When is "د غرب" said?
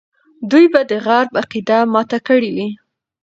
0.91-1.31